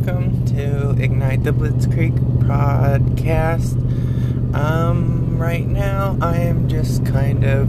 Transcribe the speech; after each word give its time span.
welcome 0.00 0.46
to 0.46 0.90
Ignite 1.02 1.44
the 1.44 1.50
Blitzkrieg 1.50 2.16
podcast. 2.46 3.74
Um, 4.54 5.36
right 5.36 5.66
now, 5.66 6.16
I 6.22 6.38
am 6.38 6.70
just 6.70 7.04
kind 7.04 7.44
of 7.44 7.68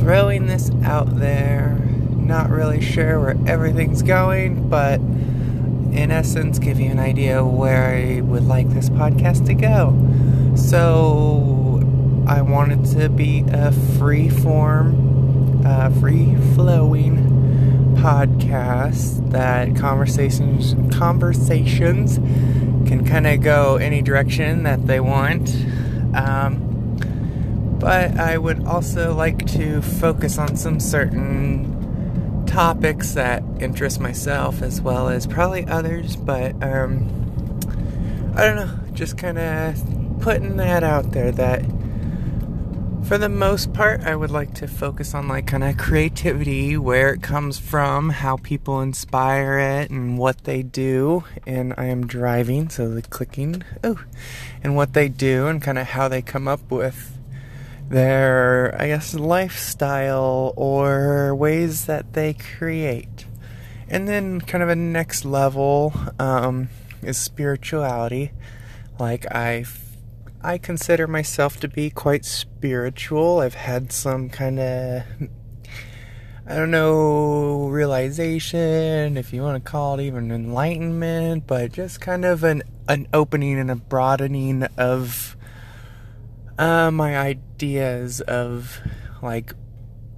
throwing 0.00 0.46
this 0.46 0.72
out 0.82 1.20
there. 1.20 1.78
Not 2.10 2.50
really 2.50 2.80
sure 2.80 3.20
where 3.20 3.36
everything's 3.46 4.02
going, 4.02 4.68
but 4.68 4.98
in 4.98 6.10
essence, 6.10 6.58
give 6.58 6.80
you 6.80 6.90
an 6.90 6.98
idea 6.98 7.44
where 7.44 7.94
I 7.94 8.20
would 8.22 8.44
like 8.44 8.68
this 8.70 8.90
podcast 8.90 9.46
to 9.46 9.54
go. 9.54 9.96
So, 10.56 11.82
I 12.26 12.42
wanted 12.42 12.84
to 12.98 13.08
be 13.08 13.44
a 13.46 13.70
free 13.70 14.28
form, 14.28 15.62
uh, 15.64 15.90
free 15.90 16.34
flowing 16.54 17.41
podcast 18.02 19.30
that 19.30 19.76
conversations 19.76 20.74
conversations 20.92 22.16
can 22.88 23.06
kind 23.06 23.28
of 23.28 23.40
go 23.40 23.76
any 23.76 24.02
direction 24.02 24.64
that 24.64 24.88
they 24.88 24.98
want. 24.98 25.54
Um, 26.12 26.96
but 27.78 28.18
I 28.18 28.38
would 28.38 28.64
also 28.66 29.14
like 29.14 29.46
to 29.52 29.80
focus 29.82 30.36
on 30.36 30.56
some 30.56 30.80
certain 30.80 32.44
topics 32.46 33.12
that 33.12 33.44
interest 33.60 34.00
myself 34.00 34.62
as 34.62 34.80
well 34.80 35.08
as 35.08 35.28
probably 35.28 35.64
others. 35.66 36.16
But 36.16 36.60
um, 36.60 37.08
I 38.36 38.44
don't 38.44 38.56
know, 38.56 38.78
just 38.94 39.16
kind 39.16 39.38
of 39.38 40.20
putting 40.20 40.56
that 40.56 40.82
out 40.82 41.12
there 41.12 41.30
that 41.30 41.64
for 43.04 43.18
the 43.18 43.28
most 43.28 43.72
part, 43.72 44.00
I 44.02 44.16
would 44.16 44.30
like 44.30 44.54
to 44.54 44.66
focus 44.66 45.14
on 45.14 45.28
like 45.28 45.46
kind 45.46 45.64
of 45.64 45.76
creativity, 45.76 46.76
where 46.76 47.12
it 47.12 47.22
comes 47.22 47.58
from, 47.58 48.10
how 48.10 48.36
people 48.36 48.80
inspire 48.80 49.58
it, 49.58 49.90
and 49.90 50.18
what 50.18 50.44
they 50.44 50.62
do. 50.62 51.24
And 51.46 51.74
I 51.76 51.86
am 51.86 52.06
driving, 52.06 52.68
so 52.68 52.88
the 52.88 53.02
clicking, 53.02 53.64
oh, 53.84 54.02
and 54.62 54.76
what 54.76 54.94
they 54.94 55.08
do, 55.08 55.46
and 55.46 55.60
kind 55.60 55.78
of 55.78 55.88
how 55.88 56.08
they 56.08 56.22
come 56.22 56.48
up 56.48 56.70
with 56.70 57.18
their, 57.88 58.74
I 58.80 58.88
guess, 58.88 59.14
lifestyle 59.14 60.54
or 60.56 61.34
ways 61.34 61.86
that 61.86 62.14
they 62.14 62.34
create. 62.34 63.26
And 63.88 64.08
then, 64.08 64.40
kind 64.40 64.62
of 64.62 64.70
a 64.70 64.76
next 64.76 65.24
level 65.24 65.92
um, 66.18 66.68
is 67.02 67.18
spirituality. 67.18 68.32
Like, 68.98 69.26
I 69.34 69.64
I 70.44 70.58
consider 70.58 71.06
myself 71.06 71.60
to 71.60 71.68
be 71.68 71.88
quite 71.88 72.24
spiritual. 72.24 73.38
I've 73.38 73.54
had 73.54 73.92
some 73.92 74.28
kind 74.28 74.58
of, 74.58 75.02
I 76.48 76.56
don't 76.56 76.72
know, 76.72 77.68
realization, 77.68 79.16
if 79.16 79.32
you 79.32 79.42
want 79.42 79.64
to 79.64 79.70
call 79.70 80.00
it 80.00 80.02
even 80.02 80.32
enlightenment, 80.32 81.46
but 81.46 81.70
just 81.70 82.00
kind 82.00 82.24
of 82.24 82.42
an, 82.42 82.64
an 82.88 83.06
opening 83.12 83.56
and 83.60 83.70
a 83.70 83.76
broadening 83.76 84.64
of 84.76 85.36
uh, 86.58 86.90
my 86.90 87.16
ideas 87.16 88.20
of 88.22 88.80
like 89.22 89.52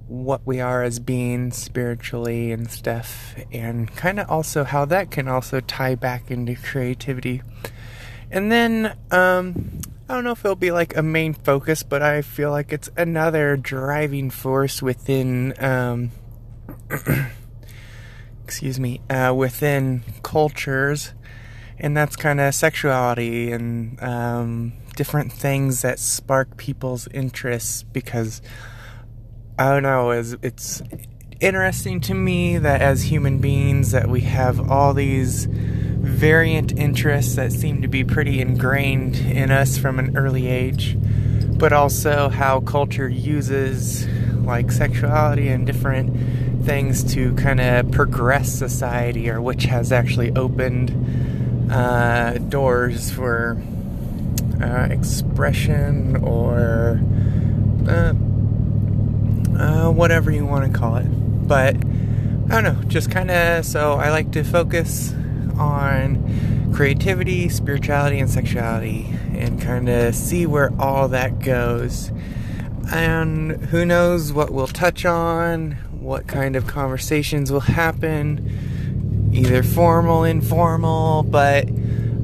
what 0.07 0.41
we 0.43 0.59
are 0.59 0.81
as 0.81 0.97
beings 0.99 1.55
spiritually 1.55 2.51
and 2.51 2.71
stuff, 2.71 3.35
and 3.51 3.95
kind 3.95 4.19
of 4.19 4.27
also 4.27 4.63
how 4.63 4.85
that 4.85 5.11
can 5.11 5.27
also 5.27 5.59
tie 5.59 5.93
back 5.93 6.31
into 6.31 6.55
creativity. 6.55 7.43
And 8.31 8.51
then, 8.51 8.97
um, 9.11 9.81
I 10.07 10.13
don't 10.13 10.23
know 10.23 10.31
if 10.31 10.45
it'll 10.45 10.55
be 10.55 10.71
like 10.71 10.95
a 10.95 11.01
main 11.01 11.33
focus, 11.33 11.81
but 11.81 12.03
I 12.03 12.21
feel 12.21 12.51
like 12.51 12.71
it's 12.71 12.91
another 12.95 13.57
driving 13.57 14.29
force 14.29 14.79
within, 14.79 15.55
um, 15.63 16.11
excuse 18.43 18.79
me, 18.79 19.01
uh, 19.09 19.33
within 19.35 20.03
cultures, 20.21 21.13
and 21.79 21.97
that's 21.97 22.15
kind 22.15 22.39
of 22.39 22.53
sexuality 22.53 23.51
and 23.51 24.01
um, 24.03 24.73
different 24.95 25.31
things 25.31 25.81
that 25.81 25.97
spark 25.97 26.55
people's 26.55 27.07
interests 27.07 27.81
because 27.81 28.43
I 29.57 29.71
don't 29.71 29.83
know, 29.83 30.11
it's, 30.11 30.35
it's 30.43 30.83
interesting 31.39 31.99
to 32.01 32.13
me 32.13 32.59
that 32.59 32.79
as 32.79 33.03
human 33.03 33.39
beings 33.39 33.89
that 33.91 34.07
we 34.07 34.21
have 34.21 34.69
all 34.69 34.93
these 34.93 35.47
variant 36.05 36.77
interests 36.77 37.35
that 37.35 37.51
seem 37.51 37.81
to 37.81 37.87
be 37.87 38.03
pretty 38.03 38.39
ingrained 38.39 39.15
in 39.17 39.51
us 39.51 39.77
from 39.77 39.99
an 39.99 40.15
early 40.15 40.47
age, 40.47 40.95
but 41.57 41.73
also 41.73 42.29
how 42.29 42.61
culture 42.61 43.09
uses 43.09 44.07
like 44.45 44.71
sexuality 44.71 45.49
and 45.49 45.65
different 45.65 46.65
things 46.65 47.03
to 47.13 47.33
kind 47.35 47.59
of 47.59 47.91
progress 47.91 48.51
society, 48.51 49.29
or 49.29 49.41
which 49.41 49.63
has 49.63 49.91
actually 49.91 50.31
opened 50.35 51.71
uh, 51.71 52.37
doors 52.37 53.11
for 53.11 53.61
uh, 54.61 54.87
expression 54.89 56.15
or 56.17 57.01
uh, 57.87 58.13
uh 59.59 59.91
whatever 59.91 60.31
you 60.31 60.45
want 60.45 60.71
to 60.71 60.77
call 60.77 60.95
it. 60.97 61.07
But 61.47 61.75
I 61.75 62.61
don't 62.61 62.63
know, 62.63 62.81
just 62.87 63.11
kind 63.11 63.31
of 63.31 63.65
so 63.65 63.93
I 63.93 64.11
like 64.11 64.31
to 64.33 64.43
focus 64.43 65.13
on 65.57 66.71
creativity, 66.73 67.49
spirituality, 67.49 68.19
and 68.19 68.29
sexuality 68.29 69.05
and 69.33 69.61
kind 69.61 69.89
of 69.89 70.15
see 70.15 70.45
where 70.45 70.73
all 70.79 71.07
that 71.09 71.39
goes. 71.39 72.11
And 72.91 73.51
who 73.67 73.85
knows 73.85 74.31
what 74.31 74.51
we'll 74.51 74.67
touch 74.67 75.05
on, 75.05 75.71
what 75.99 76.27
kind 76.27 76.55
of 76.55 76.67
conversations 76.67 77.51
will 77.51 77.61
happen, 77.61 79.31
either 79.33 79.63
formal, 79.63 80.23
informal, 80.23 81.23
but 81.23 81.67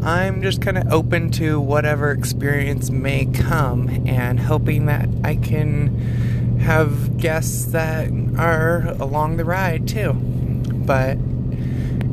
I'm 0.03 0.41
just 0.41 0.62
kind 0.62 0.78
of 0.78 0.91
open 0.91 1.31
to 1.31 1.59
whatever 1.59 2.12
experience 2.12 2.90
may 2.90 3.25
come 3.25 3.90
and 4.08 4.40
hoping 4.40 4.88
that 4.88 5.08
I 5.24 5.36
can 5.36 6.58
have 6.59 7.18
guests 7.18 7.66
that 7.68 8.12
are 8.38 8.96
along 9.00 9.38
the 9.38 9.46
ride 9.46 9.88
too. 9.88 10.14
But 10.14 11.18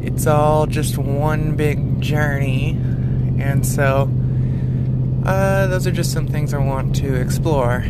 it's 0.08 0.26
all 0.26 0.66
just 0.66 0.96
one 0.96 1.54
big 1.54 2.00
journey. 2.00 2.70
And 3.38 3.64
so, 3.64 4.10
uh, 5.26 5.66
those 5.66 5.86
are 5.86 5.92
just 5.92 6.12
some 6.12 6.26
things 6.26 6.54
I 6.54 6.58
want 6.58 6.96
to 6.96 7.14
explore. 7.14 7.84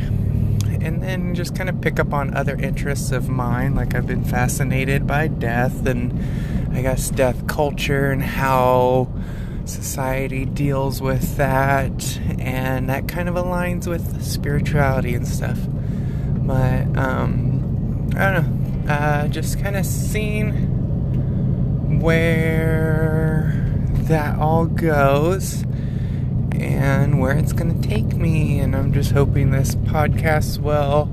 And 0.80 1.00
then 1.00 1.36
just 1.36 1.54
kind 1.54 1.68
of 1.68 1.80
pick 1.80 2.00
up 2.00 2.12
on 2.12 2.34
other 2.34 2.56
interests 2.56 3.12
of 3.12 3.28
mine. 3.28 3.76
Like, 3.76 3.94
I've 3.94 4.08
been 4.08 4.24
fascinated 4.24 5.06
by 5.06 5.28
death 5.28 5.86
and 5.86 6.12
I 6.76 6.82
guess 6.82 7.08
death 7.08 7.46
culture 7.46 8.10
and 8.10 8.22
how 8.22 9.08
society 9.64 10.44
deals 10.44 11.00
with 11.00 11.36
that. 11.36 12.18
And 12.40 12.88
that 12.88 13.06
kind 13.06 13.28
of 13.28 13.36
aligns 13.36 13.86
with 13.86 14.24
spirituality 14.24 15.14
and 15.14 15.26
stuff. 15.26 15.58
But, 15.68 16.98
um, 16.98 18.10
I 18.16 18.32
don't 18.32 18.86
know. 18.86 18.92
Uh, 18.92 19.28
just 19.28 19.62
kind 19.62 19.76
of 19.76 19.86
seeing 19.86 20.77
where 21.88 23.52
that 24.08 24.38
all 24.38 24.66
goes 24.66 25.64
and 26.52 27.20
where 27.20 27.32
it's 27.32 27.52
going 27.52 27.80
to 27.80 27.88
take 27.88 28.14
me. 28.14 28.58
And 28.60 28.74
I'm 28.74 28.92
just 28.92 29.12
hoping 29.12 29.50
this 29.50 29.74
podcast 29.74 30.58
will 30.58 31.06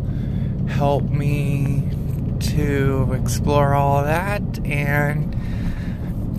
help 0.69 1.03
me 1.03 1.89
to 2.39 3.13
explore 3.13 3.73
all 3.73 4.03
that 4.03 4.41
and 4.65 5.35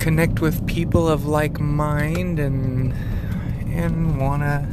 connect 0.00 0.40
with 0.40 0.66
people 0.66 1.08
of 1.08 1.26
like 1.26 1.58
mind 1.58 2.38
and 2.38 2.92
and 3.68 4.18
want 4.18 4.42
to 4.42 4.66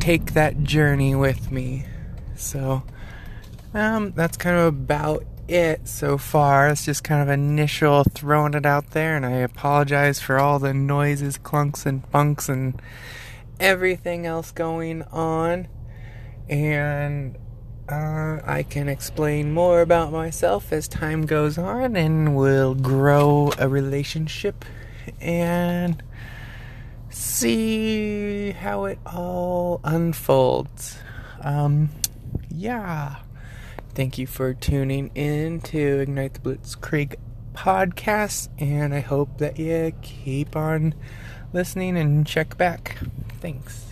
take 0.00 0.32
that 0.32 0.62
journey 0.62 1.14
with 1.14 1.50
me. 1.50 1.84
So 2.36 2.82
um, 3.74 4.12
that's 4.12 4.36
kind 4.36 4.56
of 4.56 4.66
about 4.66 5.24
it 5.48 5.88
so 5.88 6.18
far. 6.18 6.68
It's 6.68 6.84
just 6.84 7.02
kind 7.02 7.22
of 7.22 7.28
initial 7.28 8.04
throwing 8.04 8.54
it 8.54 8.66
out 8.66 8.90
there, 8.90 9.16
and 9.16 9.24
I 9.24 9.32
apologize 9.32 10.20
for 10.20 10.38
all 10.38 10.58
the 10.58 10.74
noises, 10.74 11.38
clunks, 11.38 11.86
and 11.86 12.08
bunks, 12.10 12.48
and 12.48 12.80
everything 13.58 14.26
else 14.26 14.50
going 14.52 15.02
on. 15.04 15.68
And 16.48 17.36
uh, 17.88 18.40
I 18.44 18.64
can 18.68 18.88
explain 18.88 19.52
more 19.52 19.80
about 19.80 20.12
myself 20.12 20.72
as 20.72 20.88
time 20.88 21.26
goes 21.26 21.58
on, 21.58 21.96
and 21.96 22.36
we'll 22.36 22.74
grow 22.74 23.52
a 23.58 23.68
relationship 23.68 24.64
and 25.20 26.02
see 27.10 28.52
how 28.52 28.84
it 28.84 28.98
all 29.06 29.80
unfolds. 29.84 30.98
Um, 31.40 31.88
yeah. 32.50 33.16
Thank 33.98 34.16
you 34.16 34.28
for 34.28 34.54
tuning 34.54 35.10
in 35.16 35.60
to 35.62 35.98
Ignite 35.98 36.34
the 36.34 36.38
Blitzkrieg 36.38 37.16
podcast, 37.52 38.48
and 38.56 38.94
I 38.94 39.00
hope 39.00 39.38
that 39.38 39.58
you 39.58 39.92
keep 40.02 40.54
on 40.54 40.94
listening 41.52 41.96
and 41.96 42.24
check 42.24 42.56
back. 42.56 42.96
Thanks. 43.40 43.87